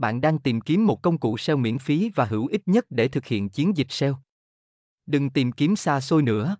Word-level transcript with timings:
Bạn 0.00 0.20
đang 0.20 0.38
tìm 0.38 0.60
kiếm 0.60 0.86
một 0.86 1.02
công 1.02 1.18
cụ 1.18 1.38
SEO 1.38 1.56
miễn 1.56 1.78
phí 1.78 2.10
và 2.14 2.24
hữu 2.24 2.46
ích 2.46 2.68
nhất 2.68 2.86
để 2.90 3.08
thực 3.08 3.26
hiện 3.26 3.48
chiến 3.48 3.76
dịch 3.76 3.86
SEO. 3.90 4.16
Đừng 5.06 5.30
tìm 5.30 5.52
kiếm 5.52 5.76
xa 5.76 6.00
xôi 6.00 6.22
nữa. 6.22 6.56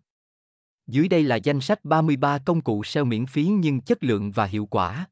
Dưới 0.87 1.09
đây 1.09 1.22
là 1.22 1.37
danh 1.37 1.61
sách 1.61 1.84
33 1.84 2.38
công 2.38 2.61
cụ 2.61 2.84
SEO 2.84 3.04
miễn 3.04 3.26
phí 3.26 3.45
nhưng 3.45 3.80
chất 3.80 4.04
lượng 4.04 4.30
và 4.30 4.45
hiệu 4.45 4.66
quả. 4.66 5.06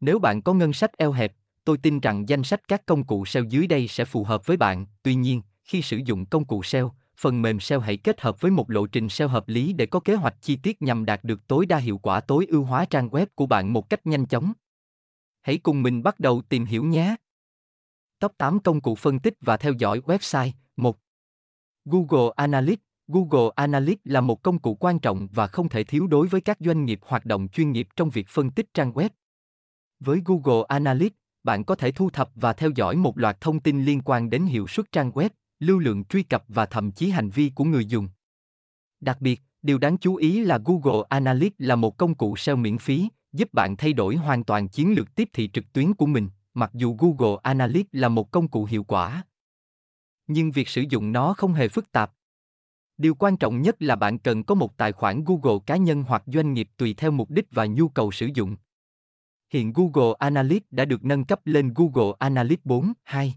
Nếu 0.00 0.18
bạn 0.18 0.42
có 0.42 0.54
ngân 0.54 0.72
sách 0.72 0.96
eo 0.96 1.12
hẹp, 1.12 1.32
tôi 1.64 1.78
tin 1.78 2.00
rằng 2.00 2.28
danh 2.28 2.42
sách 2.42 2.68
các 2.68 2.86
công 2.86 3.04
cụ 3.04 3.24
SEO 3.24 3.44
dưới 3.44 3.66
đây 3.66 3.88
sẽ 3.88 4.04
phù 4.04 4.24
hợp 4.24 4.46
với 4.46 4.56
bạn. 4.56 4.86
Tuy 5.02 5.14
nhiên, 5.14 5.42
khi 5.64 5.82
sử 5.82 5.96
dụng 6.04 6.26
công 6.26 6.44
cụ 6.44 6.62
SEO, 6.62 6.94
phần 7.16 7.42
mềm 7.42 7.60
SEO 7.60 7.80
hãy 7.80 7.96
kết 7.96 8.20
hợp 8.20 8.40
với 8.40 8.50
một 8.50 8.70
lộ 8.70 8.86
trình 8.86 9.08
SEO 9.08 9.28
hợp 9.28 9.48
lý 9.48 9.72
để 9.72 9.86
có 9.86 10.00
kế 10.00 10.14
hoạch 10.14 10.34
chi 10.40 10.56
tiết 10.56 10.82
nhằm 10.82 11.04
đạt 11.04 11.24
được 11.24 11.46
tối 11.46 11.66
đa 11.66 11.76
hiệu 11.76 11.98
quả 11.98 12.20
tối 12.20 12.46
ưu 12.48 12.64
hóa 12.64 12.84
trang 12.84 13.08
web 13.08 13.26
của 13.34 13.46
bạn 13.46 13.72
một 13.72 13.90
cách 13.90 14.06
nhanh 14.06 14.26
chóng. 14.26 14.52
Hãy 15.42 15.58
cùng 15.58 15.82
mình 15.82 16.02
bắt 16.02 16.20
đầu 16.20 16.42
tìm 16.48 16.64
hiểu 16.64 16.84
nhé. 16.84 17.16
Top 18.18 18.32
8 18.38 18.60
công 18.60 18.80
cụ 18.80 18.94
phân 18.94 19.18
tích 19.18 19.34
và 19.40 19.56
theo 19.56 19.72
dõi 19.72 20.00
website 20.00 20.50
1. 20.76 20.98
Google 21.84 22.32
Analytics 22.36 22.82
Google 23.12 23.50
Analytics 23.54 24.02
là 24.04 24.20
một 24.20 24.42
công 24.42 24.58
cụ 24.58 24.74
quan 24.74 24.98
trọng 24.98 25.28
và 25.32 25.46
không 25.46 25.68
thể 25.68 25.84
thiếu 25.84 26.06
đối 26.06 26.26
với 26.26 26.40
các 26.40 26.56
doanh 26.60 26.84
nghiệp 26.84 27.00
hoạt 27.02 27.24
động 27.24 27.48
chuyên 27.48 27.72
nghiệp 27.72 27.88
trong 27.96 28.10
việc 28.10 28.28
phân 28.28 28.50
tích 28.50 28.74
trang 28.74 28.92
web. 28.92 29.08
Với 30.00 30.22
Google 30.24 30.64
Analytics, 30.68 31.16
bạn 31.44 31.64
có 31.64 31.74
thể 31.74 31.92
thu 31.92 32.10
thập 32.10 32.30
và 32.34 32.52
theo 32.52 32.70
dõi 32.74 32.96
một 32.96 33.18
loạt 33.18 33.40
thông 33.40 33.60
tin 33.60 33.84
liên 33.84 34.00
quan 34.04 34.30
đến 34.30 34.44
hiệu 34.44 34.66
suất 34.66 34.92
trang 34.92 35.10
web, 35.10 35.28
lưu 35.60 35.78
lượng 35.78 36.04
truy 36.04 36.22
cập 36.22 36.44
và 36.48 36.66
thậm 36.66 36.92
chí 36.92 37.10
hành 37.10 37.30
vi 37.30 37.52
của 37.54 37.64
người 37.64 37.86
dùng. 37.86 38.08
Đặc 39.00 39.20
biệt, 39.20 39.40
điều 39.62 39.78
đáng 39.78 39.98
chú 39.98 40.16
ý 40.16 40.44
là 40.44 40.58
Google 40.64 41.02
Analytics 41.08 41.56
là 41.58 41.76
một 41.76 41.96
công 41.96 42.14
cụ 42.14 42.36
SEO 42.36 42.56
miễn 42.56 42.78
phí, 42.78 43.08
giúp 43.32 43.52
bạn 43.52 43.76
thay 43.76 43.92
đổi 43.92 44.16
hoàn 44.16 44.44
toàn 44.44 44.68
chiến 44.68 44.94
lược 44.94 45.14
tiếp 45.14 45.28
thị 45.32 45.50
trực 45.52 45.72
tuyến 45.72 45.94
của 45.94 46.06
mình, 46.06 46.28
mặc 46.54 46.70
dù 46.74 46.96
Google 46.98 47.36
Analytics 47.42 47.88
là 47.92 48.08
một 48.08 48.30
công 48.30 48.48
cụ 48.48 48.64
hiệu 48.64 48.84
quả. 48.84 49.24
Nhưng 50.26 50.50
việc 50.50 50.68
sử 50.68 50.84
dụng 50.90 51.12
nó 51.12 51.34
không 51.34 51.52
hề 51.52 51.68
phức 51.68 51.92
tạp. 51.92 52.12
Điều 52.98 53.14
quan 53.14 53.36
trọng 53.36 53.62
nhất 53.62 53.76
là 53.82 53.96
bạn 53.96 54.18
cần 54.18 54.44
có 54.44 54.54
một 54.54 54.76
tài 54.76 54.92
khoản 54.92 55.24
Google 55.24 55.58
cá 55.66 55.76
nhân 55.76 56.04
hoặc 56.08 56.22
doanh 56.26 56.52
nghiệp 56.52 56.68
tùy 56.76 56.94
theo 56.94 57.10
mục 57.10 57.30
đích 57.30 57.46
và 57.50 57.66
nhu 57.66 57.88
cầu 57.88 58.10
sử 58.10 58.28
dụng. 58.34 58.56
Hiện 59.52 59.72
Google 59.72 60.14
Analytics 60.18 60.66
đã 60.70 60.84
được 60.84 61.04
nâng 61.04 61.24
cấp 61.24 61.40
lên 61.44 61.74
Google 61.74 62.12
Analytics 62.18 62.64
4.2. 62.64 63.30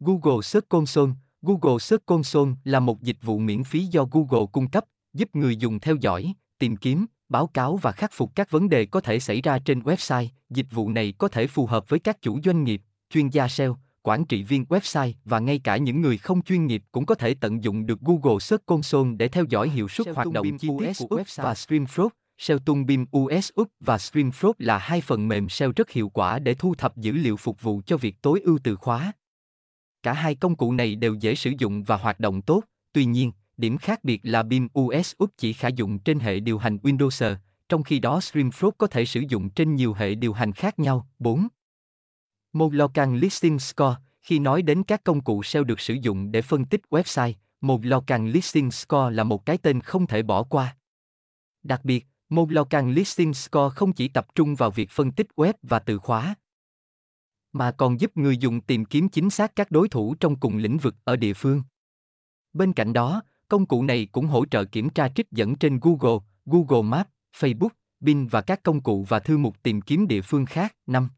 Google 0.00 0.42
Search 0.42 0.68
Console 0.68 1.12
Google 1.42 1.78
Search 1.78 2.06
Console 2.06 2.52
là 2.64 2.80
một 2.80 3.02
dịch 3.02 3.16
vụ 3.22 3.38
miễn 3.38 3.64
phí 3.64 3.84
do 3.84 4.04
Google 4.10 4.46
cung 4.52 4.70
cấp, 4.70 4.84
giúp 5.12 5.36
người 5.36 5.56
dùng 5.56 5.80
theo 5.80 5.96
dõi, 5.96 6.34
tìm 6.58 6.76
kiếm, 6.76 7.06
báo 7.28 7.46
cáo 7.46 7.76
và 7.76 7.92
khắc 7.92 8.12
phục 8.12 8.34
các 8.34 8.50
vấn 8.50 8.68
đề 8.68 8.86
có 8.86 9.00
thể 9.00 9.20
xảy 9.20 9.40
ra 9.40 9.58
trên 9.58 9.80
website. 9.80 10.26
Dịch 10.50 10.66
vụ 10.70 10.90
này 10.90 11.14
có 11.18 11.28
thể 11.28 11.46
phù 11.46 11.66
hợp 11.66 11.88
với 11.88 11.98
các 11.98 12.22
chủ 12.22 12.40
doanh 12.44 12.64
nghiệp, 12.64 12.82
chuyên 13.10 13.28
gia 13.28 13.48
SEO, 13.48 13.76
quản 14.02 14.24
trị 14.24 14.42
viên 14.42 14.64
website 14.64 15.12
và 15.24 15.38
ngay 15.38 15.58
cả 15.58 15.76
những 15.76 16.00
người 16.00 16.18
không 16.18 16.42
chuyên 16.42 16.66
nghiệp 16.66 16.82
cũng 16.92 17.06
có 17.06 17.14
thể 17.14 17.34
tận 17.34 17.64
dụng 17.64 17.86
được 17.86 18.00
Google 18.00 18.38
Search 18.40 18.66
Console 18.66 19.10
để 19.16 19.28
theo 19.28 19.44
dõi 19.48 19.68
hiệu 19.68 19.88
suất 19.88 20.06
hoạt 20.14 20.30
động 20.32 20.58
chi 20.58 20.68
tiết 20.78 20.92
của 20.98 21.16
website 21.16 21.42
và 21.42 21.52
StreamFlow. 21.52 22.08
SEO 22.38 22.58
tung 22.58 22.86
BIM 22.86 23.04
US 23.16 23.50
UP 23.60 23.68
và 23.80 23.96
StreamFlow 23.96 24.52
là 24.58 24.78
hai 24.78 25.00
phần 25.00 25.28
mềm 25.28 25.48
SEO 25.48 25.72
rất 25.76 25.90
hiệu 25.90 26.08
quả 26.08 26.38
để 26.38 26.54
thu 26.54 26.74
thập 26.74 26.96
dữ 26.96 27.12
liệu 27.12 27.36
phục 27.36 27.62
vụ 27.62 27.82
cho 27.86 27.96
việc 27.96 28.22
tối 28.22 28.40
ưu 28.40 28.58
từ 28.64 28.76
khóa. 28.76 29.12
Cả 30.02 30.12
hai 30.12 30.34
công 30.34 30.56
cụ 30.56 30.72
này 30.72 30.94
đều 30.94 31.14
dễ 31.14 31.34
sử 31.34 31.52
dụng 31.58 31.82
và 31.82 31.96
hoạt 31.96 32.20
động 32.20 32.42
tốt, 32.42 32.62
tuy 32.92 33.04
nhiên, 33.04 33.32
điểm 33.56 33.78
khác 33.78 34.04
biệt 34.04 34.20
là 34.22 34.42
BIM 34.42 34.68
US 34.80 35.12
UP 35.24 35.30
chỉ 35.36 35.52
khả 35.52 35.68
dụng 35.68 35.98
trên 35.98 36.18
hệ 36.18 36.40
điều 36.40 36.58
hành 36.58 36.76
Windows, 36.76 37.36
trong 37.68 37.82
khi 37.82 37.98
đó 37.98 38.18
StreamFlow 38.18 38.70
có 38.70 38.86
thể 38.86 39.04
sử 39.04 39.20
dụng 39.28 39.50
trên 39.50 39.74
nhiều 39.74 39.94
hệ 39.94 40.14
điều 40.14 40.32
hành 40.32 40.52
khác 40.52 40.78
nhau. 40.78 41.08
4. 41.18 41.48
Một 42.52 42.74
Local 42.74 43.16
Listing 43.16 43.58
Score 43.58 43.96
Khi 44.22 44.38
nói 44.38 44.62
đến 44.62 44.82
các 44.82 45.04
công 45.04 45.20
cụ 45.20 45.42
SEO 45.42 45.64
được 45.64 45.80
sử 45.80 45.94
dụng 45.94 46.32
để 46.32 46.42
phân 46.42 46.64
tích 46.64 46.80
website, 46.90 47.32
một 47.60 47.84
Local 47.84 48.28
Listing 48.28 48.70
Score 48.70 49.14
là 49.14 49.24
một 49.24 49.46
cái 49.46 49.58
tên 49.58 49.80
không 49.80 50.06
thể 50.06 50.22
bỏ 50.22 50.42
qua. 50.42 50.76
Đặc 51.62 51.84
biệt, 51.84 52.06
một 52.28 52.52
Local 52.52 52.90
Listing 52.90 53.34
Score 53.34 53.74
không 53.74 53.92
chỉ 53.92 54.08
tập 54.08 54.26
trung 54.34 54.54
vào 54.54 54.70
việc 54.70 54.90
phân 54.90 55.12
tích 55.12 55.26
web 55.36 55.52
và 55.62 55.78
từ 55.78 55.98
khóa, 55.98 56.34
mà 57.56 57.72
còn 57.72 58.00
giúp 58.00 58.16
người 58.16 58.36
dùng 58.36 58.60
tìm 58.60 58.84
kiếm 58.84 59.08
chính 59.08 59.30
xác 59.30 59.56
các 59.56 59.70
đối 59.70 59.88
thủ 59.88 60.14
trong 60.14 60.40
cùng 60.40 60.56
lĩnh 60.56 60.78
vực 60.78 60.94
ở 61.04 61.16
địa 61.16 61.34
phương. 61.34 61.62
Bên 62.52 62.72
cạnh 62.72 62.92
đó, 62.92 63.22
công 63.48 63.66
cụ 63.66 63.82
này 63.82 64.08
cũng 64.12 64.26
hỗ 64.26 64.46
trợ 64.46 64.64
kiểm 64.64 64.90
tra 64.90 65.08
trích 65.08 65.30
dẫn 65.30 65.56
trên 65.56 65.80
Google, 65.82 66.18
Google 66.46 66.82
Maps, 66.82 67.10
Facebook, 67.38 67.68
Bing 68.00 68.28
và 68.28 68.40
các 68.40 68.62
công 68.62 68.80
cụ 68.80 69.04
và 69.08 69.18
thư 69.18 69.38
mục 69.38 69.62
tìm 69.62 69.80
kiếm 69.80 70.08
địa 70.08 70.20
phương 70.20 70.46
khác. 70.46 70.76
5. 70.86 71.08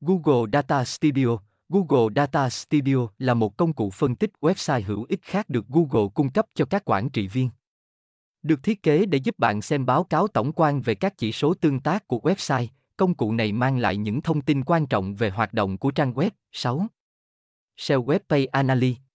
Google 0.00 0.50
Data 0.52 0.84
Studio 0.84 1.38
Google 1.68 2.12
Data 2.16 2.50
Studio 2.50 3.08
là 3.18 3.34
một 3.34 3.56
công 3.56 3.72
cụ 3.72 3.90
phân 3.90 4.16
tích 4.16 4.30
website 4.40 4.82
hữu 4.82 5.06
ích 5.08 5.22
khác 5.22 5.48
được 5.48 5.68
Google 5.68 6.08
cung 6.14 6.30
cấp 6.30 6.46
cho 6.54 6.64
các 6.64 6.82
quản 6.84 7.10
trị 7.10 7.28
viên. 7.28 7.50
Được 8.42 8.62
thiết 8.62 8.82
kế 8.82 9.06
để 9.06 9.18
giúp 9.18 9.38
bạn 9.38 9.62
xem 9.62 9.86
báo 9.86 10.04
cáo 10.04 10.28
tổng 10.28 10.52
quan 10.52 10.80
về 10.80 10.94
các 10.94 11.18
chỉ 11.18 11.32
số 11.32 11.54
tương 11.54 11.80
tác 11.80 12.08
của 12.08 12.18
website, 12.18 12.66
công 12.96 13.14
cụ 13.14 13.32
này 13.32 13.52
mang 13.52 13.78
lại 13.78 13.96
những 13.96 14.22
thông 14.22 14.40
tin 14.40 14.64
quan 14.64 14.86
trọng 14.86 15.14
về 15.14 15.30
hoạt 15.30 15.52
động 15.52 15.78
của 15.78 15.90
trang 15.90 16.12
web. 16.12 16.30
6. 16.52 16.86
SEO 17.76 18.04
Web 18.04 18.18
Page 18.28 18.46
Analysis 18.46 19.05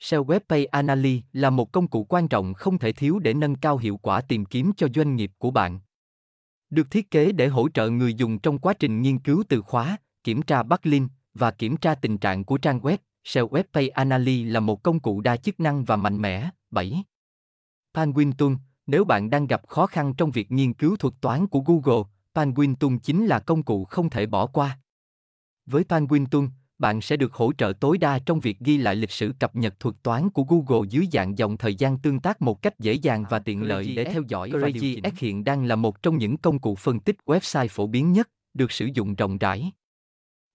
SEO 0.00 0.24
Web 0.24 0.40
Page 0.48 1.20
là 1.32 1.50
một 1.50 1.72
công 1.72 1.88
cụ 1.88 2.04
quan 2.04 2.28
trọng 2.28 2.54
không 2.54 2.78
thể 2.78 2.92
thiếu 2.92 3.18
để 3.18 3.34
nâng 3.34 3.56
cao 3.56 3.78
hiệu 3.78 3.96
quả 3.96 4.20
tìm 4.20 4.44
kiếm 4.44 4.72
cho 4.76 4.86
doanh 4.94 5.16
nghiệp 5.16 5.32
của 5.38 5.50
bạn. 5.50 5.80
Được 6.70 6.90
thiết 6.90 7.10
kế 7.10 7.32
để 7.32 7.48
hỗ 7.48 7.68
trợ 7.68 7.90
người 7.90 8.14
dùng 8.14 8.38
trong 8.38 8.58
quá 8.58 8.74
trình 8.78 9.02
nghiên 9.02 9.18
cứu 9.18 9.42
từ 9.48 9.62
khóa, 9.62 9.96
kiểm 10.24 10.42
tra 10.42 10.62
backlink 10.62 11.10
và 11.34 11.50
kiểm 11.50 11.76
tra 11.76 11.94
tình 11.94 12.18
trạng 12.18 12.44
của 12.44 12.58
trang 12.58 12.80
web, 12.80 12.96
SEO 13.24 13.48
Web 13.48 13.62
Page 13.72 14.44
là 14.44 14.60
một 14.60 14.82
công 14.82 15.00
cụ 15.00 15.20
đa 15.20 15.36
chức 15.36 15.60
năng 15.60 15.84
và 15.84 15.96
mạnh 15.96 16.22
mẽ. 16.22 16.50
7. 16.70 17.04
Penguin 17.94 18.32
Tool, 18.32 18.52
nếu 18.86 19.04
bạn 19.04 19.30
đang 19.30 19.46
gặp 19.46 19.68
khó 19.68 19.86
khăn 19.86 20.14
trong 20.14 20.30
việc 20.30 20.52
nghiên 20.52 20.74
cứu 20.74 20.96
thuật 20.96 21.14
toán 21.20 21.46
của 21.46 21.60
Google, 21.60 22.02
Penguin 22.34 22.76
Tool 22.76 22.92
chính 23.02 23.26
là 23.26 23.38
công 23.38 23.62
cụ 23.62 23.84
không 23.84 24.10
thể 24.10 24.26
bỏ 24.26 24.46
qua. 24.46 24.78
Với 25.66 25.84
Penguin 25.84 26.26
Tool, 26.26 26.44
bạn 26.80 27.00
sẽ 27.00 27.16
được 27.16 27.34
hỗ 27.34 27.52
trợ 27.52 27.72
tối 27.80 27.98
đa 27.98 28.18
trong 28.18 28.40
việc 28.40 28.58
ghi 28.60 28.76
lại 28.76 28.96
lịch 28.96 29.10
sử 29.10 29.32
cập 29.38 29.56
nhật 29.56 29.80
thuật 29.80 29.94
toán 30.02 30.30
của 30.30 30.42
Google 30.42 30.88
dưới 30.90 31.08
dạng 31.12 31.38
dòng 31.38 31.56
thời 31.56 31.74
gian 31.74 31.98
tương 31.98 32.20
tác 32.20 32.42
một 32.42 32.62
cách 32.62 32.78
dễ 32.78 32.92
dàng 32.92 33.24
và 33.30 33.38
tiện 33.38 33.62
lợi 33.62 33.92
để 33.96 34.04
theo 34.04 34.22
dõi 34.28 34.50
và 34.52 34.68
điều 34.68 34.80
chỉnh. 34.80 35.04
hiện 35.18 35.44
đang 35.44 35.64
là 35.64 35.76
một 35.76 36.02
trong 36.02 36.18
những 36.18 36.36
công 36.36 36.58
cụ 36.58 36.74
phân 36.74 37.00
tích 37.00 37.16
website 37.26 37.68
phổ 37.70 37.86
biến 37.86 38.12
nhất, 38.12 38.30
được 38.54 38.72
sử 38.72 38.88
dụng 38.94 39.14
rộng 39.14 39.38
rãi. 39.38 39.72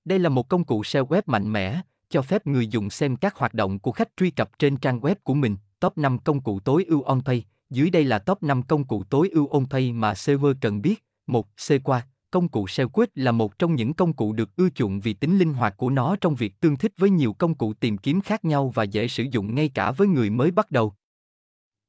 Đây 0.06 0.20
là 0.20 0.30
một 0.30 0.50
công 0.50 0.64
cụ 0.64 0.84
SEO 0.84 1.06
web 1.06 1.22
mạnh 1.26 1.52
mẽ, 1.52 1.82
cho 2.10 2.22
phép 2.22 2.48
người 2.48 2.68
dùng 2.68 2.90
xem 2.90 3.16
các 3.16 3.36
hoạt 3.36 3.54
động 3.54 3.80
của 3.80 3.92
khách 3.92 4.10
truy 4.18 4.32
cập 4.32 4.60
trên 4.60 4.78
trang 4.78 5.00
web 5.00 5.16
của 5.24 5.34
mình. 5.34 5.58
Top 5.80 5.98
5 5.98 6.18
công 6.20 6.42
cụ 6.42 6.60
tối 6.60 6.86
ưu 6.88 7.02
OnPage. 7.02 7.42
Dưới 7.70 7.90
đây 7.90 8.04
là 8.04 8.20
top 8.20 8.44
5 8.44 8.64
công 8.64 8.84
cụ 8.84 9.04
tối 9.04 9.30
ưu 9.30 9.48
OnPage 9.48 9.92
mà 9.92 10.16
server 10.16 10.58
cần 10.62 10.82
biết. 10.82 11.04
1. 11.28 11.48
Sequoia 11.58 12.02
Công 12.36 12.48
cụ 12.48 12.66
SEOQuest 12.66 13.08
là 13.16 13.32
một 13.32 13.60
trong 13.60 13.76
những 13.76 13.94
công 13.94 14.14
cụ 14.14 14.34
được 14.34 14.56
ưa 14.56 14.70
chuộng 14.70 15.00
vì 15.00 15.14
tính 15.14 15.38
linh 15.38 15.54
hoạt 15.54 15.78
của 15.78 15.90
nó 15.90 16.16
trong 16.22 16.36
việc 16.36 16.60
tương 16.60 16.78
thích 16.78 16.94
với 16.98 17.10
nhiều 17.10 17.34
công 17.34 17.56
cụ 17.56 17.74
tìm 17.74 17.98
kiếm 17.98 18.22
khác 18.22 18.46
nhau 18.46 18.72
và 18.76 18.84
dễ 18.84 19.08
sử 19.08 19.24
dụng 19.32 19.56
ngay 19.56 19.70
cả 19.74 19.92
với 19.92 20.08
người 20.08 20.30
mới 20.30 20.52
bắt 20.52 20.72
đầu. 20.72 20.94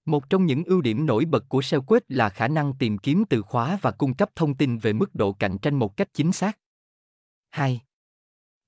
Một 0.04 0.30
trong 0.30 0.46
những 0.46 0.64
ưu 0.64 0.80
điểm 0.80 1.06
nổi 1.06 1.24
bật 1.24 1.44
của 1.48 1.60
SEOQuest 1.60 2.00
là 2.08 2.28
khả 2.28 2.48
năng 2.48 2.74
tìm 2.78 2.98
kiếm 2.98 3.24
từ 3.24 3.42
khóa 3.42 3.78
và 3.82 3.90
cung 3.90 4.14
cấp 4.14 4.30
thông 4.34 4.54
tin 4.54 4.78
về 4.78 4.92
mức 4.92 5.14
độ 5.14 5.32
cạnh 5.32 5.58
tranh 5.58 5.74
một 5.74 5.96
cách 5.96 6.08
chính 6.12 6.32
xác. 6.32 6.58
2. 7.50 7.80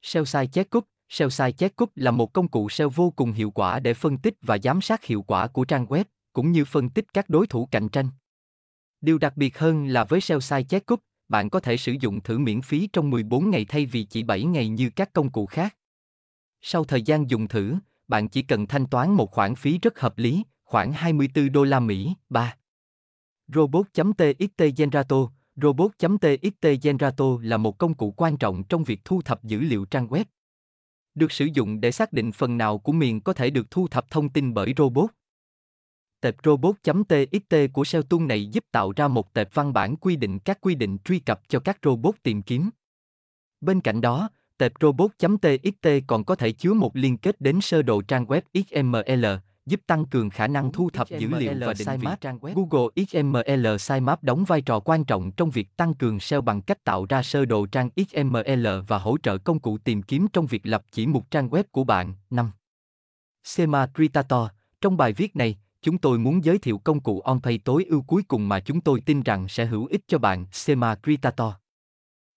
SEO 0.03 0.25
Site 0.25 0.47
Checkup 0.47 0.84
SEO 1.09 1.31
Site 1.31 1.53
Checkup 1.53 1.91
là 1.94 2.11
một 2.11 2.33
công 2.33 2.49
cụ 2.49 2.69
SEO 2.69 2.88
vô 2.88 3.11
cùng 3.17 3.33
hiệu 3.33 3.50
quả 3.50 3.81
để 3.81 3.94
phân 3.94 4.19
tích 4.19 4.34
và 4.43 4.59
giám 4.62 4.81
sát 4.81 5.05
hiệu 5.05 5.22
quả 5.22 5.47
của 5.47 5.65
trang 5.65 5.87
web, 5.87 6.05
cũng 6.33 6.53
như 6.53 6.65
phân 6.65 6.91
tích 6.91 7.05
các 7.12 7.28
đối 7.28 7.47
thủ 7.47 7.69
cạnh 7.71 7.88
tranh. 7.88 8.09
Điều 9.00 9.19
đặc 9.19 9.37
biệt 9.37 9.59
hơn 9.59 9.87
là 9.87 10.05
với 10.05 10.21
SEO 10.21 10.41
Site 10.41 10.62
Checkup, 10.62 11.00
bạn 11.28 11.50
có 11.50 11.61
thể 11.61 11.77
sử 11.77 11.94
dụng 12.00 12.21
thử 12.21 12.39
miễn 12.39 12.62
phí 12.62 12.89
trong 12.93 13.11
14 13.11 13.50
ngày 13.50 13.66
thay 13.69 13.87
vì 13.87 14.05
chỉ 14.05 14.22
7 14.22 14.44
ngày 14.44 14.69
như 14.69 14.91
các 14.97 15.12
công 15.12 15.31
cụ 15.31 15.47
khác. 15.47 15.76
Sau 16.61 16.85
thời 16.85 17.03
gian 17.03 17.31
dùng 17.31 17.49
thử, 17.49 17.76
bạn 18.08 18.29
chỉ 18.29 18.43
cần 18.43 18.67
thanh 18.67 18.87
toán 18.87 19.11
một 19.11 19.31
khoản 19.31 19.55
phí 19.55 19.79
rất 19.79 20.00
hợp 20.00 20.19
lý, 20.19 20.43
khoảng 20.64 20.93
24 20.93 21.53
đô 21.53 21.64
la 21.64 21.81
Mỹ. 21.81 22.14
3. 22.29 22.56
Robot.txt 23.55 24.62
Generator 24.76 25.29
Robot.txt 25.62 26.67
Generator 26.82 27.43
là 27.43 27.56
một 27.56 27.79
công 27.79 27.94
cụ 27.94 28.14
quan 28.17 28.37
trọng 28.37 28.64
trong 28.64 28.85
việc 28.85 29.00
thu 29.05 29.23
thập 29.23 29.44
dữ 29.44 29.61
liệu 29.61 29.85
trang 29.85 30.08
web. 30.08 30.25
Được 31.14 31.32
sử 31.32 31.49
dụng 31.55 31.81
để 31.81 31.91
xác 31.91 32.12
định 32.12 32.32
phần 32.32 32.58
nào 32.58 32.79
của 32.79 32.93
miền 32.93 33.20
có 33.20 33.32
thể 33.32 33.50
được 33.50 33.70
thu 33.70 33.88
thập 33.88 34.11
thông 34.11 34.29
tin 34.29 34.55
bởi 34.55 34.75
robot. 34.76 35.11
Tệp 36.20 36.37
robot.txt 36.44 37.55
của 37.73 37.85
SEO 37.85 38.03
này 38.20 38.47
giúp 38.47 38.65
tạo 38.73 38.93
ra 38.97 39.09
một 39.09 39.35
tệp 39.35 39.55
văn 39.55 39.73
bản 39.73 39.97
quy 39.97 40.17
định 40.17 40.38
các 40.38 40.59
quy 40.61 40.75
định 40.75 40.99
truy 41.05 41.19
cập 41.19 41.41
cho 41.49 41.61
các 41.61 41.79
robot 41.82 42.15
tìm 42.23 42.43
kiếm. 42.43 42.70
Bên 43.61 43.81
cạnh 43.81 44.00
đó, 44.00 44.29
tệp 44.59 44.73
robot.txt 44.81 45.88
còn 46.06 46.25
có 46.25 46.35
thể 46.35 46.53
chứa 46.53 46.75
một 46.75 46.97
liên 46.97 47.17
kết 47.17 47.41
đến 47.41 47.61
sơ 47.61 47.82
đồ 47.82 48.03
trang 48.03 48.25
web 48.25 48.41
XML, 48.55 49.26
giúp 49.67 49.81
tăng 49.87 50.05
cường 50.05 50.31
khả 50.31 50.47
năng 50.47 50.73
thu 50.73 50.91
thập 50.91 51.09
dữ 51.11 51.29
liệu 51.29 51.53
và 51.61 51.75
định 51.79 52.00
vị 52.00 52.09
trang 52.20 52.38
web. 52.38 52.55
Google 52.55 53.05
XML 53.09 53.76
Sitemap 53.79 54.23
đóng 54.23 54.44
vai 54.44 54.61
trò 54.61 54.81
quan 54.81 55.05
trọng 55.05 55.31
trong 55.32 55.50
việc 55.50 55.76
tăng 55.76 55.94
cường 55.94 56.20
SEO 56.20 56.41
bằng 56.41 56.62
cách 56.62 56.85
tạo 56.85 57.06
ra 57.09 57.23
sơ 57.23 57.44
đồ 57.44 57.67
trang 57.67 57.91
XML 57.97 58.67
và 58.88 58.99
hỗ 58.99 59.17
trợ 59.23 59.38
công 59.38 59.61
cụ 59.61 59.79
tìm 59.79 60.03
kiếm 60.03 60.26
trong 60.32 60.47
việc 60.47 60.67
lập 60.67 60.82
chỉ 60.93 61.06
mục 61.06 61.31
trang 61.31 61.49
web 61.49 61.62
của 61.70 61.85
bạn. 61.85 62.15
5. 62.31 62.50
Sema 63.44 63.88
Tritator 63.97 64.49
Trong 64.81 64.97
bài 64.97 65.12
viết 65.12 65.37
này, 65.37 65.59
chúng 65.83 65.99
tôi 65.99 66.19
muốn 66.19 66.45
giới 66.45 66.59
thiệu 66.59 66.79
công 66.79 67.01
cụ 67.01 67.21
OnPay 67.21 67.59
tối 67.59 67.85
ưu 67.89 68.03
cuối 68.03 68.23
cùng 68.29 68.49
mà 68.49 68.61
chúng 68.61 68.81
tôi 68.81 69.01
tin 69.01 69.23
rằng 69.23 69.49
sẽ 69.49 69.67
hữu 69.67 69.87
ích 69.87 70.01
cho 70.09 70.19
bạn, 70.19 70.47
Sema 70.53 70.97
Tritator. 71.05 71.53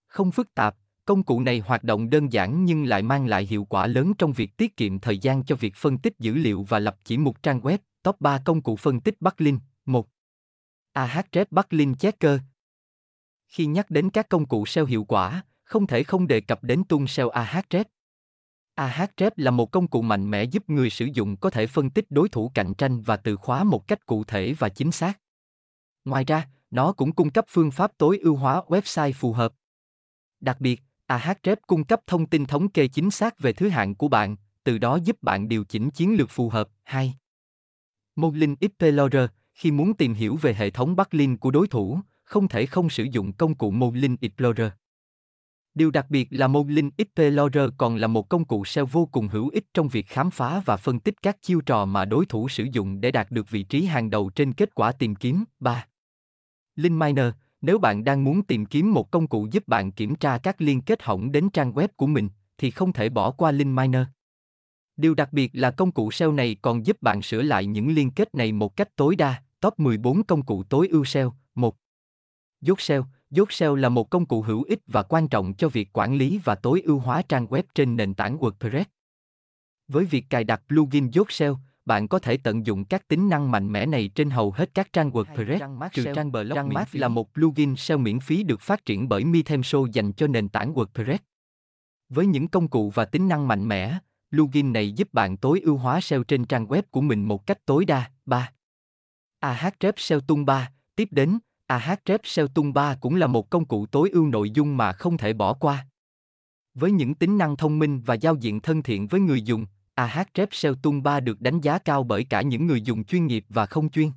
Không 0.08 0.32
phức 0.32 0.54
tạp, 0.54 0.76
Công 1.06 1.24
cụ 1.24 1.42
này 1.42 1.60
hoạt 1.60 1.84
động 1.84 2.10
đơn 2.10 2.34
giản 2.34 2.66
nhưng 2.66 2.84
lại 2.86 3.04
mang 3.04 3.28
lại 3.28 3.46
hiệu 3.46 3.66
quả 3.66 3.88
lớn 3.88 4.14
trong 4.18 4.34
việc 4.34 4.58
tiết 4.58 4.78
kiệm 4.78 5.00
thời 5.00 5.18
gian 5.18 5.44
cho 5.44 5.56
việc 5.56 5.76
phân 5.76 5.98
tích 5.98 6.20
dữ 6.20 6.34
liệu 6.34 6.64
và 6.64 6.80
lập 6.80 6.98
chỉ 7.04 7.18
mục 7.18 7.44
trang 7.44 7.60
web. 7.60 7.78
Top 8.04 8.22
3 8.22 8.42
công 8.46 8.62
cụ 8.62 8.76
phân 8.76 9.00
tích 9.00 9.22
Backlink 9.22 9.62
1. 9.86 10.08
Ahrefs 10.94 11.46
Backlink 11.52 12.00
Checker 12.00 12.40
Khi 13.48 13.66
nhắc 13.66 13.90
đến 13.90 14.10
các 14.10 14.30
công 14.30 14.46
cụ 14.46 14.66
SEO 14.66 14.86
hiệu 14.86 15.04
quả, 15.04 15.44
không 15.64 15.88
thể 15.88 16.04
không 16.04 16.28
đề 16.28 16.42
cập 16.42 16.64
đến 16.64 16.84
tung 16.84 17.08
SEO 17.08 17.30
Ahrefs. 17.30 17.84
Ahrefs 18.90 19.32
là 19.36 19.52
một 19.52 19.72
công 19.72 19.88
cụ 19.88 20.02
mạnh 20.02 20.32
mẽ 20.32 20.44
giúp 20.44 20.70
người 20.70 20.90
sử 20.90 21.06
dụng 21.06 21.38
có 21.38 21.50
thể 21.50 21.68
phân 21.68 21.90
tích 21.90 22.06
đối 22.10 22.30
thủ 22.30 22.52
cạnh 22.54 22.74
tranh 22.74 23.02
và 23.02 23.18
từ 23.18 23.36
khóa 23.36 23.64
một 23.64 23.88
cách 23.88 24.06
cụ 24.06 24.24
thể 24.24 24.54
và 24.54 24.70
chính 24.70 24.92
xác. 24.92 25.20
Ngoài 26.06 26.24
ra, 26.24 26.48
nó 26.72 26.94
cũng 26.94 27.12
cung 27.12 27.30
cấp 27.30 27.46
phương 27.48 27.72
pháp 27.72 27.92
tối 27.98 28.18
ưu 28.18 28.36
hóa 28.36 28.62
website 28.68 29.14
phù 29.14 29.34
hợp. 29.34 29.54
Đặc 30.40 30.62
biệt, 30.62 30.82
Ahrefs 31.08 31.56
cung 31.68 31.84
cấp 31.84 32.02
thông 32.08 32.26
tin 32.26 32.46
thống 32.46 32.70
kê 32.70 32.88
chính 32.88 33.12
xác 33.12 33.40
về 33.40 33.54
thứ 33.54 33.70
hạng 33.70 33.96
của 33.96 34.08
bạn, 34.08 34.36
từ 34.64 34.78
đó 34.78 35.00
giúp 35.04 35.24
bạn 35.24 35.48
điều 35.48 35.64
chỉnh 35.64 35.92
chiến 35.92 36.16
lược 36.18 36.30
phù 36.30 36.50
hợp. 36.50 36.70
2. 36.84 37.14
Moblin 38.16 38.56
Explorer, 38.60 39.30
khi 39.54 39.72
muốn 39.72 39.94
tìm 39.94 40.14
hiểu 40.14 40.36
về 40.36 40.54
hệ 40.54 40.70
thống 40.70 40.96
backlink 40.96 41.40
của 41.40 41.52
đối 41.52 41.68
thủ, 41.68 42.00
không 42.24 42.48
thể 42.48 42.66
không 42.66 42.90
sử 42.90 43.04
dụng 43.04 43.34
công 43.34 43.56
cụ 43.56 43.72
Moblin 43.72 44.16
Explorer. 44.22 44.72
Điều 45.76 45.92
đặc 45.92 46.06
biệt 46.10 46.28
là 46.32 46.48
Moblin 46.48 46.90
Explorer 46.98 47.70
còn 47.78 47.96
là 47.96 48.08
một 48.08 48.30
công 48.30 48.46
cụ 48.46 48.66
SEO 48.66 48.86
vô 48.86 49.06
cùng 49.06 49.28
hữu 49.28 49.50
ích 49.50 49.66
trong 49.74 49.88
việc 49.88 50.08
khám 50.08 50.32
phá 50.32 50.62
và 50.66 50.78
phân 50.78 51.00
tích 51.00 51.22
các 51.22 51.42
chiêu 51.42 51.62
trò 51.62 51.86
mà 51.86 52.06
đối 52.06 52.26
thủ 52.26 52.50
sử 52.50 52.68
dụng 52.72 53.02
để 53.02 53.12
đạt 53.12 53.32
được 53.32 53.50
vị 53.50 53.64
trí 53.64 53.86
hàng 53.86 54.10
đầu 54.10 54.30
trên 54.30 54.54
kết 54.54 54.76
quả 54.76 54.92
tìm 54.92 55.16
kiếm. 55.16 55.44
3. 55.60 55.86
Link 56.76 56.98
Miner, 56.98 57.26
nếu 57.62 57.78
bạn 57.78 58.04
đang 58.04 58.24
muốn 58.24 58.44
tìm 58.44 58.66
kiếm 58.66 58.94
một 58.94 59.12
công 59.12 59.28
cụ 59.28 59.48
giúp 59.52 59.68
bạn 59.68 59.92
kiểm 59.92 60.16
tra 60.16 60.38
các 60.38 60.62
liên 60.62 60.82
kết 60.82 61.04
hỏng 61.04 61.32
đến 61.32 61.50
trang 61.50 61.74
web 61.74 61.88
của 61.96 62.08
mình, 62.08 62.30
thì 62.58 62.72
không 62.72 62.94
thể 62.94 63.10
bỏ 63.10 63.32
qua 63.32 63.52
Link 63.52 63.78
Miner. 63.78 64.04
Điều 64.98 65.14
đặc 65.14 65.34
biệt 65.34 65.52
là 65.54 65.72
công 65.72 65.92
cụ 65.92 66.12
SEO 66.12 66.32
này 66.32 66.58
còn 66.62 66.86
giúp 66.86 67.02
bạn 67.02 67.22
sửa 67.22 67.42
lại 67.42 67.66
những 67.66 67.92
liên 67.92 68.12
kết 68.12 68.36
này 68.36 68.52
một 68.52 68.76
cách 68.76 68.96
tối 68.96 69.16
đa. 69.16 69.44
Top 69.60 69.80
14 69.80 70.24
công 70.24 70.46
cụ 70.46 70.64
tối 70.64 70.88
ưu 70.88 71.06
SEO 71.06 71.34
1. 71.56 71.76
Dốt 72.62 72.82
SEO 72.82 73.06
SEO 73.50 73.76
là 73.76 73.90
một 73.90 74.10
công 74.10 74.26
cụ 74.26 74.42
hữu 74.42 74.64
ích 74.64 74.80
và 74.88 75.04
quan 75.04 75.28
trọng 75.28 75.54
cho 75.54 75.70
việc 75.70 75.90
quản 75.94 76.16
lý 76.16 76.40
và 76.44 76.56
tối 76.56 76.82
ưu 76.82 77.00
hóa 77.00 77.22
trang 77.22 77.46
web 77.46 77.64
trên 77.76 77.96
nền 77.96 78.14
tảng 78.14 78.38
WordPress. 78.38 78.84
Với 79.88 80.06
việc 80.06 80.26
cài 80.30 80.44
đặt 80.44 80.62
plugin 80.68 81.12
SEO, 81.30 81.58
bạn 81.86 82.08
có 82.08 82.20
thể 82.20 82.38
tận 82.38 82.66
dụng 82.66 82.86
các 82.86 83.08
tính 83.08 83.30
năng 83.30 83.52
mạnh 83.52 83.72
mẽ 83.72 83.86
này 83.86 84.08
trên 84.16 84.30
hầu 84.30 84.52
hết 84.52 84.74
các 84.74 84.94
trang 84.94 85.12
WordPress, 85.12 85.90
trừ 85.94 86.06
trang 86.16 86.32
blog 86.32 86.56
trang 86.56 86.70
mát 86.70 86.96
là 86.96 87.08
một 87.08 87.34
plugin 87.34 87.76
SEO 87.76 87.98
miễn 87.98 88.20
phí 88.20 88.44
được 88.44 88.62
phát 88.62 88.86
triển 88.86 89.10
bởi 89.10 89.26
Mitemso 89.26 89.80
dành 89.94 90.14
cho 90.14 90.28
nền 90.28 90.50
tảng 90.50 90.74
WordPress. 90.74 91.18
Với 92.10 92.26
những 92.26 92.48
công 92.48 92.68
cụ 92.68 92.90
và 92.90 93.06
tính 93.06 93.28
năng 93.28 93.48
mạnh 93.48 93.68
mẽ, 93.68 93.98
plugin 94.32 94.74
này 94.74 94.92
giúp 94.92 95.14
bạn 95.14 95.38
tối 95.38 95.60
ưu 95.60 95.78
hóa 95.78 96.02
SEO 96.02 96.24
trên 96.24 96.46
trang 96.46 96.66
web 96.66 96.82
của 96.92 97.02
mình 97.02 97.26
một 97.26 97.46
cách 97.46 97.66
tối 97.66 97.86
đa. 97.86 98.12
3. 98.26 98.52
Ahrefs 99.42 99.94
SEO 99.98 100.20
Tung 100.20 100.46
3, 100.46 100.72
tiếp 100.96 101.08
đến, 101.12 101.40
Ahrefs 101.80 102.20
SEO 102.24 102.48
Tung 102.48 102.74
3 102.74 102.96
cũng 102.96 103.16
là 103.16 103.28
một 103.28 103.50
công 103.50 103.66
cụ 103.66 103.86
tối 103.86 104.10
ưu 104.10 104.28
nội 104.28 104.50
dung 104.50 104.78
mà 104.78 104.92
không 104.92 105.18
thể 105.18 105.34
bỏ 105.34 105.54
qua. 105.54 105.88
Với 106.74 106.92
những 106.92 107.16
tính 107.16 107.38
năng 107.38 107.58
thông 107.58 107.80
minh 107.80 108.02
và 108.02 108.14
giao 108.14 108.36
diện 108.36 108.60
thân 108.60 108.84
thiện 108.84 109.08
với 109.08 109.22
người 109.22 109.42
dùng, 109.42 109.66
Ahrefs 109.96 110.48
SEO 110.52 110.76
Tung 110.76 111.04
3 111.04 111.20
được 111.20 111.42
đánh 111.42 111.62
giá 111.62 111.80
cao 111.80 112.04
bởi 112.04 112.24
cả 112.24 112.42
những 112.42 112.68
người 112.68 112.82
dùng 112.82 113.04
chuyên 113.04 113.28
nghiệp 113.28 113.46
và 113.50 113.66
không 113.66 113.90
chuyên. 113.90 114.12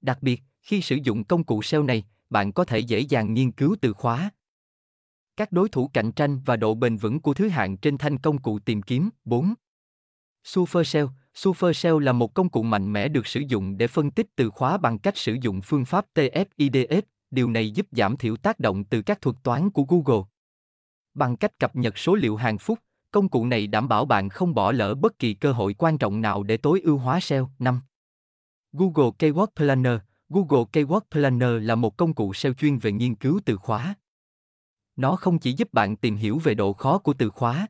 Đặc 0.00 0.18
biệt, 0.22 0.42
khi 0.62 0.82
sử 0.82 0.96
dụng 1.02 1.24
công 1.24 1.44
cụ 1.44 1.62
SEO 1.62 1.82
này, 1.82 2.04
bạn 2.30 2.52
có 2.52 2.64
thể 2.64 2.78
dễ 2.78 3.00
dàng 3.00 3.34
nghiên 3.34 3.52
cứu 3.52 3.76
từ 3.80 3.92
khóa, 3.92 4.30
các 5.36 5.52
đối 5.52 5.68
thủ 5.68 5.90
cạnh 5.92 6.12
tranh 6.12 6.40
và 6.44 6.56
độ 6.56 6.74
bền 6.74 6.96
vững 6.96 7.20
của 7.20 7.34
thứ 7.34 7.48
hạng 7.48 7.76
trên 7.76 7.98
thanh 7.98 8.18
công 8.18 8.38
cụ 8.38 8.58
tìm 8.58 8.82
kiếm. 8.82 9.10
4. 9.24 9.54
SuperSEO 10.44 11.10
Supercell 11.38 12.04
là 12.04 12.12
một 12.12 12.34
công 12.34 12.48
cụ 12.48 12.62
mạnh 12.62 12.92
mẽ 12.92 13.08
được 13.08 13.26
sử 13.26 13.40
dụng 13.48 13.78
để 13.78 13.86
phân 13.86 14.10
tích 14.10 14.26
từ 14.36 14.50
khóa 14.50 14.78
bằng 14.78 14.98
cách 14.98 15.16
sử 15.16 15.36
dụng 15.40 15.60
phương 15.60 15.84
pháp 15.84 16.06
TF-IDF. 16.14 17.02
Điều 17.30 17.50
này 17.50 17.70
giúp 17.70 17.86
giảm 17.92 18.16
thiểu 18.16 18.36
tác 18.36 18.60
động 18.60 18.84
từ 18.84 19.02
các 19.02 19.20
thuật 19.20 19.36
toán 19.42 19.70
của 19.70 19.84
Google. 19.88 20.24
Bằng 21.14 21.36
cách 21.36 21.58
cập 21.58 21.76
nhật 21.76 21.98
số 21.98 22.14
liệu 22.14 22.36
hàng 22.36 22.58
phút, 22.58 22.78
Công 23.10 23.28
cụ 23.28 23.46
này 23.46 23.66
đảm 23.66 23.88
bảo 23.88 24.04
bạn 24.04 24.28
không 24.28 24.54
bỏ 24.54 24.72
lỡ 24.72 24.94
bất 24.94 25.18
kỳ 25.18 25.34
cơ 25.34 25.52
hội 25.52 25.74
quan 25.78 25.98
trọng 25.98 26.20
nào 26.20 26.42
để 26.42 26.56
tối 26.56 26.80
ưu 26.80 26.98
hóa 26.98 27.20
SEO. 27.20 27.50
5. 27.58 27.80
Google 28.72 29.10
Keyword 29.18 29.46
Planner 29.56 29.98
Google 30.28 30.64
Keyword 30.72 31.00
Planner 31.10 31.62
là 31.62 31.74
một 31.74 31.96
công 31.96 32.14
cụ 32.14 32.34
SEO 32.34 32.52
chuyên 32.54 32.78
về 32.78 32.92
nghiên 32.92 33.14
cứu 33.14 33.40
từ 33.44 33.56
khóa. 33.56 33.94
Nó 34.96 35.16
không 35.16 35.38
chỉ 35.38 35.52
giúp 35.52 35.72
bạn 35.72 35.96
tìm 35.96 36.16
hiểu 36.16 36.38
về 36.38 36.54
độ 36.54 36.72
khó 36.72 36.98
của 36.98 37.14
từ 37.14 37.30
khóa, 37.30 37.66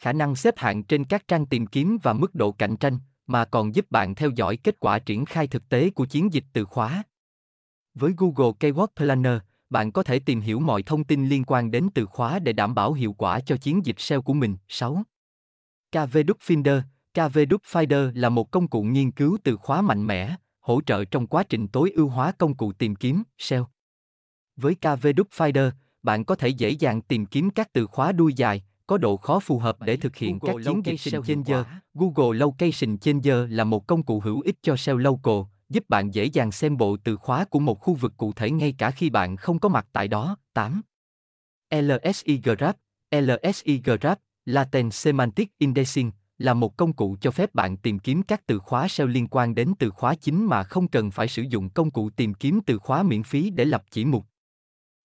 khả 0.00 0.12
năng 0.12 0.36
xếp 0.36 0.54
hạng 0.58 0.82
trên 0.82 1.04
các 1.04 1.28
trang 1.28 1.46
tìm 1.46 1.66
kiếm 1.66 1.98
và 2.02 2.12
mức 2.12 2.34
độ 2.34 2.52
cạnh 2.52 2.76
tranh, 2.76 2.98
mà 3.26 3.44
còn 3.44 3.74
giúp 3.74 3.90
bạn 3.90 4.14
theo 4.14 4.30
dõi 4.30 4.56
kết 4.56 4.80
quả 4.80 4.98
triển 4.98 5.24
khai 5.24 5.46
thực 5.46 5.68
tế 5.68 5.90
của 5.90 6.06
chiến 6.06 6.32
dịch 6.32 6.44
từ 6.52 6.64
khóa. 6.64 7.02
Với 7.94 8.14
Google 8.16 8.52
Keyword 8.60 8.86
Planner, 8.96 9.38
bạn 9.70 9.92
có 9.92 10.02
thể 10.02 10.18
tìm 10.18 10.40
hiểu 10.40 10.60
mọi 10.60 10.82
thông 10.82 11.04
tin 11.04 11.28
liên 11.28 11.44
quan 11.46 11.70
đến 11.70 11.88
từ 11.94 12.06
khóa 12.06 12.38
để 12.38 12.52
đảm 12.52 12.74
bảo 12.74 12.92
hiệu 12.92 13.12
quả 13.12 13.40
cho 13.40 13.56
chiến 13.56 13.86
dịch 13.86 14.00
SEO 14.00 14.22
của 14.22 14.34
mình. 14.34 14.56
6. 14.68 15.02
KVDuck 15.92 16.40
Finder 16.40 16.82
Finder 17.72 18.12
là 18.14 18.28
một 18.28 18.50
công 18.50 18.68
cụ 18.68 18.82
nghiên 18.82 19.10
cứu 19.10 19.38
từ 19.44 19.56
khóa 19.56 19.82
mạnh 19.82 20.06
mẽ, 20.06 20.36
hỗ 20.60 20.80
trợ 20.80 21.04
trong 21.04 21.26
quá 21.26 21.42
trình 21.42 21.68
tối 21.68 21.90
ưu 21.90 22.08
hóa 22.08 22.32
công 22.32 22.56
cụ 22.56 22.72
tìm 22.72 22.96
kiếm 22.96 23.22
SEO. 23.38 23.68
Với 24.56 24.74
KVDuck 24.74 25.30
Finder, 25.30 25.70
bạn 26.02 26.24
có 26.24 26.34
thể 26.34 26.48
dễ 26.48 26.70
dàng 26.70 27.02
tìm 27.02 27.26
kiếm 27.26 27.50
các 27.50 27.72
từ 27.72 27.86
khóa 27.86 28.12
đuôi 28.12 28.32
dài, 28.36 28.64
có 28.90 28.98
độ 28.98 29.16
khó 29.16 29.40
phù 29.40 29.58
hợp 29.58 29.82
để 29.82 29.96
thực 29.96 30.16
hiện 30.16 30.38
Google 30.38 30.64
các 30.64 30.70
chiến 30.70 30.82
dịch 30.84 30.96
SEO 30.96 31.24
Changer. 31.24 31.66
Google 31.94 32.38
Location 32.38 32.98
Changer 32.98 33.36
là 33.48 33.64
một 33.64 33.86
công 33.86 34.02
cụ 34.02 34.20
hữu 34.20 34.40
ích 34.40 34.56
cho 34.62 34.76
SEO 34.76 34.96
local, 34.96 35.34
giúp 35.68 35.84
bạn 35.88 36.14
dễ 36.14 36.24
dàng 36.24 36.52
xem 36.52 36.76
bộ 36.76 36.96
từ 37.04 37.16
khóa 37.16 37.44
của 37.44 37.58
một 37.58 37.80
khu 37.80 37.94
vực 37.94 38.12
cụ 38.16 38.32
thể 38.32 38.50
ngay 38.50 38.74
cả 38.78 38.90
khi 38.90 39.10
bạn 39.10 39.36
không 39.36 39.58
có 39.58 39.68
mặt 39.68 39.86
tại 39.92 40.08
đó. 40.08 40.36
8. 40.54 40.82
LSI 41.74 42.40
Graph 42.44 42.76
LSI 43.10 43.82
Graph, 43.84 44.20
Latent 44.44 44.94
Semantic 44.94 45.50
Indexing, 45.58 46.10
là 46.38 46.54
một 46.54 46.76
công 46.76 46.92
cụ 46.92 47.16
cho 47.20 47.30
phép 47.30 47.54
bạn 47.54 47.76
tìm 47.76 47.98
kiếm 47.98 48.22
các 48.22 48.46
từ 48.46 48.58
khóa 48.58 48.88
SEO 48.88 49.06
liên 49.06 49.28
quan 49.30 49.54
đến 49.54 49.72
từ 49.78 49.90
khóa 49.90 50.14
chính 50.14 50.46
mà 50.46 50.62
không 50.62 50.88
cần 50.88 51.10
phải 51.10 51.28
sử 51.28 51.42
dụng 51.42 51.70
công 51.70 51.90
cụ 51.90 52.10
tìm 52.10 52.34
kiếm 52.34 52.60
từ 52.66 52.78
khóa 52.78 53.02
miễn 53.02 53.22
phí 53.22 53.50
để 53.50 53.64
lập 53.64 53.82
chỉ 53.90 54.04
mục. 54.04 54.26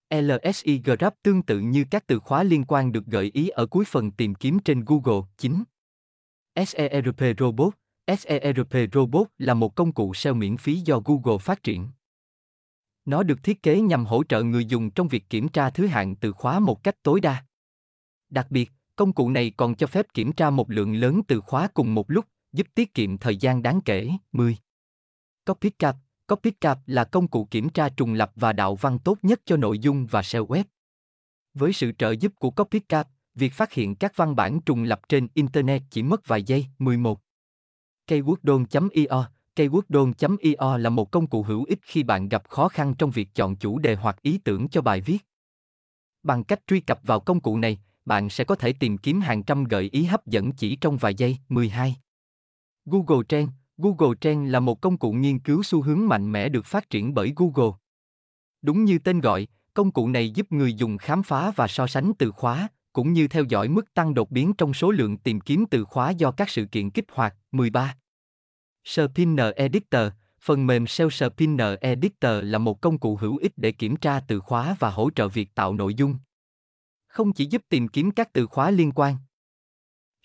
LSI 0.10 0.82
grab 0.86 1.14
tương 1.24 1.42
tự 1.42 1.60
như 1.60 1.86
các 1.92 2.08
từ 2.08 2.20
khóa 2.20 2.44
liên 2.44 2.66
quan 2.68 2.92
được 2.92 3.06
gợi 3.06 3.32
ý 3.34 3.50
ở 3.50 3.66
cuối 3.66 3.86
phần 3.86 4.12
tìm 4.12 4.36
kiếm 4.36 4.60
trên 4.60 4.86
Google. 4.86 5.28
9. 5.38 5.64
SERP 6.56 7.22
Robot 7.40 7.74
SERP 8.08 8.94
Robot 8.94 9.28
là 9.38 9.54
một 9.54 9.76
công 9.76 9.92
cụ 9.92 10.14
SEO 10.14 10.34
miễn 10.34 10.58
phí 10.58 10.76
do 10.76 11.00
Google 11.06 11.38
phát 11.38 11.64
triển. 11.64 11.90
Nó 13.06 13.24
được 13.24 13.44
thiết 13.44 13.64
kế 13.64 13.82
nhằm 13.82 14.06
hỗ 14.06 14.24
trợ 14.24 14.44
người 14.44 14.66
dùng 14.66 14.90
trong 14.90 15.08
việc 15.08 15.30
kiểm 15.30 15.48
tra 15.48 15.70
thứ 15.70 15.88
hạng 15.88 16.16
từ 16.16 16.32
khóa 16.32 16.60
một 16.60 16.84
cách 16.84 16.96
tối 17.04 17.22
đa. 17.22 17.46
Đặc 18.30 18.48
biệt, 18.50 18.72
công 18.96 19.14
cụ 19.14 19.30
này 19.30 19.52
còn 19.58 19.76
cho 19.76 19.88
phép 19.88 20.06
kiểm 20.14 20.32
tra 20.32 20.50
một 20.50 20.72
lượng 20.72 20.96
lớn 20.96 21.22
từ 21.28 21.42
khóa 21.42 21.68
cùng 21.74 21.94
một 21.96 22.12
lúc, 22.12 22.26
giúp 22.54 22.68
tiết 22.76 22.94
kiệm 22.94 23.18
thời 23.18 23.38
gian 23.38 23.64
đáng 23.64 23.82
kể. 23.86 24.12
10. 24.32 24.58
Copycat 25.46 25.96
CopyCap 26.28 26.80
là 26.86 27.04
công 27.04 27.28
cụ 27.28 27.48
kiểm 27.52 27.70
tra 27.70 27.90
trùng 27.90 28.14
lập 28.14 28.32
và 28.36 28.54
đạo 28.54 28.76
văn 28.76 29.00
tốt 29.00 29.18
nhất 29.22 29.42
cho 29.46 29.58
nội 29.58 29.80
dung 29.80 30.06
và 30.06 30.24
SEO 30.24 30.46
web. 30.46 30.64
Với 31.54 31.74
sự 31.74 31.92
trợ 31.98 32.12
giúp 32.12 32.34
của 32.40 32.52
CopyCap, 32.52 33.08
việc 33.36 33.54
phát 33.54 33.74
hiện 33.74 33.96
các 33.96 34.14
văn 34.16 34.36
bản 34.36 34.62
trùng 34.62 34.84
lập 34.84 35.02
trên 35.10 35.28
Internet 35.34 35.82
chỉ 35.90 36.04
mất 36.04 36.28
vài 36.28 36.44
giây. 36.44 36.66
11. 36.80 37.20
Keywordon.io 38.08 39.30
Keywordon.io 39.56 40.78
là 40.78 40.90
một 40.90 41.12
công 41.12 41.28
cụ 41.28 41.44
hữu 41.44 41.64
ích 41.64 41.80
khi 41.82 42.04
bạn 42.04 42.30
gặp 42.30 42.50
khó 42.50 42.70
khăn 42.70 42.94
trong 42.98 43.12
việc 43.12 43.30
chọn 43.36 43.56
chủ 43.56 43.80
đề 43.80 43.96
hoặc 43.96 44.22
ý 44.22 44.38
tưởng 44.38 44.70
cho 44.70 44.82
bài 44.82 45.02
viết. 45.02 45.18
Bằng 46.24 46.44
cách 46.44 46.60
truy 46.68 46.80
cập 46.80 47.00
vào 47.04 47.20
công 47.20 47.40
cụ 47.40 47.58
này, 47.58 47.80
bạn 48.06 48.30
sẽ 48.30 48.44
có 48.44 48.56
thể 48.56 48.74
tìm 48.74 48.98
kiếm 48.98 49.22
hàng 49.22 49.44
trăm 49.44 49.64
gợi 49.64 49.90
ý 49.92 50.04
hấp 50.04 50.28
dẫn 50.28 50.52
chỉ 50.52 50.76
trong 50.76 50.98
vài 50.98 51.16
giây. 51.16 51.38
12. 51.50 51.96
Google 52.86 53.24
Trends 53.30 53.54
Google 53.78 54.16
Trend 54.22 54.52
là 54.52 54.60
một 54.60 54.82
công 54.82 54.98
cụ 54.98 55.12
nghiên 55.12 55.40
cứu 55.40 55.64
xu 55.64 55.82
hướng 55.82 56.08
mạnh 56.08 56.32
mẽ 56.32 56.50
được 56.50 56.66
phát 56.66 56.90
triển 56.90 57.14
bởi 57.14 57.34
Google. 57.36 57.78
Đúng 58.62 58.86
như 58.86 59.00
tên 59.00 59.22
gọi, 59.22 59.48
công 59.74 59.92
cụ 59.92 60.08
này 60.08 60.30
giúp 60.30 60.52
người 60.52 60.74
dùng 60.74 60.98
khám 60.98 61.24
phá 61.24 61.52
và 61.56 61.68
so 61.68 61.88
sánh 61.88 62.12
từ 62.18 62.32
khóa, 62.32 62.68
cũng 62.94 63.14
như 63.14 63.28
theo 63.28 63.44
dõi 63.44 63.68
mức 63.68 63.94
tăng 63.94 64.14
đột 64.14 64.32
biến 64.32 64.54
trong 64.54 64.74
số 64.74 64.92
lượng 64.92 65.18
tìm 65.18 65.42
kiếm 65.42 65.66
từ 65.66 65.84
khóa 65.86 66.10
do 66.10 66.32
các 66.32 66.50
sự 66.50 66.66
kiện 66.66 66.90
kích 66.90 67.06
hoạt. 67.12 67.36
13. 67.52 67.98
Spinner 68.86 69.54
Editor 69.56 70.12
Phần 70.42 70.68
mềm 70.68 70.88
SEO 70.88 71.10
Spinner 71.10 71.80
Editor 71.82 72.32
là 72.44 72.58
một 72.58 72.82
công 72.82 72.98
cụ 72.98 73.16
hữu 73.16 73.38
ích 73.38 73.52
để 73.58 73.72
kiểm 73.72 73.96
tra 73.96 74.20
từ 74.20 74.40
khóa 74.40 74.76
và 74.80 74.90
hỗ 74.90 75.10
trợ 75.16 75.28
việc 75.28 75.56
tạo 75.56 75.74
nội 75.74 75.94
dung. 75.94 76.16
Không 77.08 77.34
chỉ 77.34 77.46
giúp 77.46 77.62
tìm 77.70 77.88
kiếm 77.88 78.12
các 78.12 78.34
từ 78.34 78.48
khóa 78.48 78.72
liên 78.72 78.92
quan. 78.96 79.16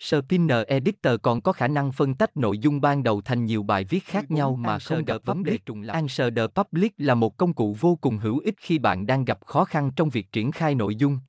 Spinner 0.01 0.65
Editor 0.67 1.13
còn 1.21 1.41
có 1.41 1.51
khả 1.51 1.67
năng 1.67 1.91
phân 1.91 2.13
tách 2.13 2.37
nội 2.37 2.57
dung 2.57 2.81
ban 2.81 3.03
đầu 3.03 3.21
thành 3.21 3.45
nhiều 3.45 3.63
bài 3.63 3.83
viết 3.83 4.03
khác 4.05 4.31
nhau 4.31 4.55
mà 4.55 4.79
không 4.79 5.05
gặp 5.05 5.17
vấn 5.25 5.43
đề 5.43 5.57
trùng 5.65 5.81
lặp. 5.81 5.93
Answer 5.93 6.33
the 6.35 6.47
Public 6.47 6.93
là 6.97 7.15
một 7.15 7.37
công 7.37 7.53
cụ 7.53 7.75
vô 7.79 7.95
cùng 8.01 8.17
hữu 8.17 8.39
ích 8.39 8.55
khi 8.57 8.79
bạn 8.79 9.05
đang 9.05 9.25
gặp 9.25 9.45
khó 9.45 9.65
khăn 9.65 9.91
trong 9.95 10.09
việc 10.09 10.31
triển 10.31 10.51
khai 10.51 10.75
nội 10.75 10.95
dung. 10.95 11.19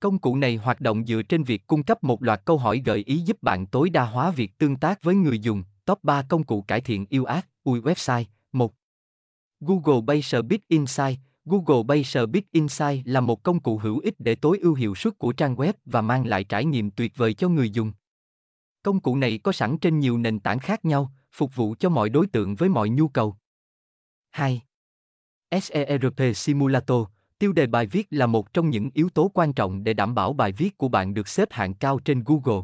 Công 0.00 0.18
cụ 0.18 0.36
này 0.36 0.56
hoạt 0.56 0.80
động 0.80 1.04
dựa 1.06 1.22
trên 1.22 1.42
việc 1.42 1.66
cung 1.66 1.82
cấp 1.82 2.04
một 2.04 2.22
loạt 2.22 2.44
câu 2.44 2.58
hỏi 2.58 2.82
gợi 2.84 3.02
ý 3.06 3.16
giúp 3.16 3.42
bạn 3.42 3.66
tối 3.66 3.90
đa 3.90 4.04
hóa 4.04 4.30
việc 4.30 4.58
tương 4.58 4.76
tác 4.76 5.02
với 5.02 5.14
người 5.14 5.38
dùng. 5.38 5.64
Top 5.84 6.04
3 6.04 6.22
công 6.22 6.44
cụ 6.44 6.62
cải 6.62 6.80
thiện 6.80 7.06
yêu 7.08 7.24
ác, 7.24 7.48
UI 7.64 7.80
website. 7.80 8.24
1. 8.52 8.72
Google 9.60 10.00
Basic 10.06 10.44
Bit 10.44 10.60
Insight 10.68 11.18
Google 11.44 11.82
Baser 11.86 12.28
Big 12.28 12.42
Insight 12.52 13.06
là 13.08 13.20
một 13.20 13.42
công 13.42 13.60
cụ 13.60 13.78
hữu 13.78 13.98
ích 13.98 14.14
để 14.18 14.34
tối 14.34 14.58
ưu 14.62 14.74
hiệu 14.74 14.94
suất 14.94 15.18
của 15.18 15.32
trang 15.32 15.56
web 15.56 15.72
và 15.84 16.00
mang 16.00 16.26
lại 16.26 16.44
trải 16.44 16.64
nghiệm 16.64 16.90
tuyệt 16.90 17.12
vời 17.16 17.34
cho 17.34 17.48
người 17.48 17.70
dùng. 17.70 17.92
Công 18.82 19.00
cụ 19.00 19.16
này 19.16 19.38
có 19.38 19.52
sẵn 19.52 19.78
trên 19.78 19.98
nhiều 19.98 20.18
nền 20.18 20.40
tảng 20.40 20.58
khác 20.58 20.84
nhau, 20.84 21.12
phục 21.32 21.56
vụ 21.56 21.74
cho 21.78 21.88
mọi 21.88 22.08
đối 22.08 22.26
tượng 22.26 22.54
với 22.54 22.68
mọi 22.68 22.88
nhu 22.88 23.08
cầu. 23.08 23.36
2. 24.30 24.62
SERP 25.50 26.36
Simulator 26.36 27.06
Tiêu 27.40 27.52
đề 27.52 27.66
bài 27.66 27.86
viết 27.86 28.06
là 28.10 28.26
một 28.26 28.52
trong 28.52 28.70
những 28.70 28.90
yếu 28.94 29.08
tố 29.08 29.30
quan 29.34 29.52
trọng 29.52 29.84
để 29.84 29.94
đảm 29.94 30.14
bảo 30.14 30.32
bài 30.32 30.52
viết 30.52 30.78
của 30.78 30.88
bạn 30.88 31.14
được 31.14 31.28
xếp 31.28 31.48
hạng 31.50 31.74
cao 31.74 31.98
trên 31.98 32.24
Google. 32.26 32.62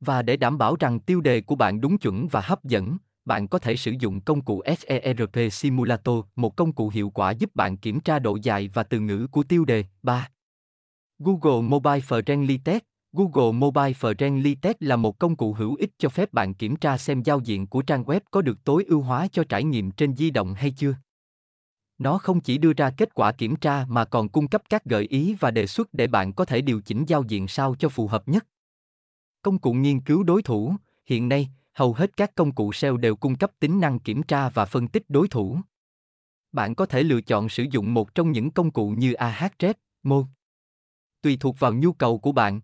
Và 0.00 0.22
để 0.22 0.36
đảm 0.36 0.58
bảo 0.58 0.76
rằng 0.80 1.00
tiêu 1.00 1.20
đề 1.20 1.40
của 1.40 1.54
bạn 1.54 1.80
đúng 1.80 1.98
chuẩn 1.98 2.28
và 2.28 2.40
hấp 2.40 2.64
dẫn, 2.64 2.98
bạn 3.26 3.48
có 3.48 3.58
thể 3.58 3.76
sử 3.76 3.92
dụng 3.98 4.20
công 4.20 4.40
cụ 4.40 4.62
SERP 4.78 5.52
Simulator, 5.52 6.16
một 6.36 6.56
công 6.56 6.72
cụ 6.72 6.88
hiệu 6.88 7.10
quả 7.10 7.30
giúp 7.30 7.54
bạn 7.54 7.76
kiểm 7.76 8.00
tra 8.00 8.18
độ 8.18 8.38
dài 8.42 8.68
và 8.74 8.82
từ 8.82 9.00
ngữ 9.00 9.26
của 9.30 9.42
tiêu 9.42 9.64
đề. 9.64 9.84
3. 10.02 10.28
Google 11.18 11.68
Mobile 11.68 12.00
Friendly 12.00 12.58
Test 12.64 12.82
Google 13.12 13.52
Mobile 13.52 13.92
Friendly 13.92 14.56
Test 14.62 14.76
là 14.80 14.96
một 14.96 15.18
công 15.18 15.36
cụ 15.36 15.52
hữu 15.52 15.74
ích 15.74 15.90
cho 15.98 16.08
phép 16.08 16.32
bạn 16.32 16.54
kiểm 16.54 16.76
tra 16.76 16.98
xem 16.98 17.22
giao 17.22 17.40
diện 17.40 17.66
của 17.66 17.82
trang 17.82 18.04
web 18.04 18.20
có 18.30 18.42
được 18.42 18.64
tối 18.64 18.84
ưu 18.88 19.00
hóa 19.00 19.28
cho 19.32 19.44
trải 19.44 19.64
nghiệm 19.64 19.90
trên 19.90 20.16
di 20.16 20.30
động 20.30 20.54
hay 20.54 20.70
chưa. 20.70 20.94
Nó 21.98 22.18
không 22.18 22.40
chỉ 22.40 22.58
đưa 22.58 22.72
ra 22.72 22.90
kết 22.90 23.14
quả 23.14 23.32
kiểm 23.32 23.56
tra 23.56 23.84
mà 23.88 24.04
còn 24.04 24.28
cung 24.28 24.48
cấp 24.48 24.62
các 24.68 24.84
gợi 24.84 25.04
ý 25.04 25.36
và 25.40 25.50
đề 25.50 25.66
xuất 25.66 25.94
để 25.94 26.06
bạn 26.06 26.32
có 26.32 26.44
thể 26.44 26.60
điều 26.60 26.80
chỉnh 26.80 27.04
giao 27.06 27.22
diện 27.28 27.48
sao 27.48 27.74
cho 27.78 27.88
phù 27.88 28.06
hợp 28.06 28.28
nhất. 28.28 28.46
Công 29.42 29.58
cụ 29.58 29.72
nghiên 29.72 30.00
cứu 30.00 30.22
đối 30.22 30.42
thủ, 30.42 30.74
hiện 31.06 31.28
nay, 31.28 31.48
hầu 31.76 31.92
hết 31.92 32.16
các 32.16 32.34
công 32.34 32.52
cụ 32.52 32.72
SEO 32.72 32.96
đều 32.96 33.16
cung 33.16 33.36
cấp 33.36 33.52
tính 33.60 33.80
năng 33.80 33.98
kiểm 33.98 34.22
tra 34.22 34.48
và 34.48 34.64
phân 34.64 34.88
tích 34.88 35.04
đối 35.08 35.28
thủ. 35.28 35.58
Bạn 36.52 36.74
có 36.74 36.86
thể 36.86 37.02
lựa 37.02 37.20
chọn 37.20 37.48
sử 37.48 37.64
dụng 37.70 37.94
một 37.94 38.14
trong 38.14 38.32
những 38.32 38.50
công 38.50 38.70
cụ 38.70 38.90
như 38.90 39.12
Ahrefs, 39.12 39.74
Mo. 40.02 40.26
Tùy 41.22 41.36
thuộc 41.40 41.58
vào 41.58 41.74
nhu 41.74 41.92
cầu 41.92 42.18
của 42.18 42.32
bạn. 42.32 42.60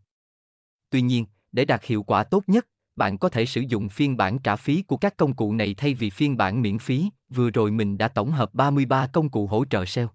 Tuy 0.91 1.03
nhiên, 1.03 1.27
để 1.53 1.65
đạt 1.65 1.85
hiệu 1.85 2.03
quả 2.03 2.25
tốt 2.25 2.45
nhất, 2.47 2.67
bạn 2.97 3.19
có 3.19 3.29
thể 3.29 3.47
sử 3.47 3.61
dụng 3.61 3.89
phiên 3.89 4.17
bản 4.17 4.39
trả 4.39 4.57
phí 4.57 4.83
của 4.83 4.97
các 4.97 5.17
công 5.17 5.37
cụ 5.37 5.53
này 5.53 5.75
thay 5.75 5.95
vì 5.95 6.11
phiên 6.11 6.37
bản 6.37 6.63
miễn 6.63 6.79
phí. 6.79 7.11
Vừa 7.29 7.51
rồi 7.51 7.71
mình 7.71 7.99
đã 7.99 8.09
tổng 8.09 8.31
hợp 8.31 8.55
33 8.55 9.07
công 9.07 9.29
cụ 9.29 9.47
hỗ 9.47 9.65
trợ 9.65 9.85
SEO. 9.85 10.09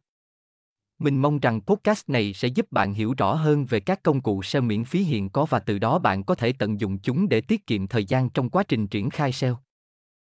Mình 0.99 1.21
mong 1.21 1.39
rằng 1.39 1.61
podcast 1.61 2.09
này 2.09 2.33
sẽ 2.33 2.47
giúp 2.47 2.71
bạn 2.71 2.93
hiểu 2.93 3.13
rõ 3.17 3.33
hơn 3.33 3.65
về 3.65 3.79
các 3.79 4.03
công 4.03 4.21
cụ 4.21 4.43
SEO 4.43 4.61
miễn 4.61 4.83
phí 4.83 4.99
hiện 4.99 5.29
có 5.29 5.45
và 5.45 5.59
từ 5.59 5.79
đó 5.79 5.99
bạn 5.99 6.23
có 6.23 6.35
thể 6.35 6.53
tận 6.53 6.79
dụng 6.79 6.99
chúng 6.99 7.29
để 7.29 7.41
tiết 7.41 7.67
kiệm 7.67 7.87
thời 7.87 8.05
gian 8.05 8.29
trong 8.29 8.49
quá 8.49 8.63
trình 8.63 8.87
triển 8.87 9.09
khai 9.09 9.31
SEO. 9.31 9.66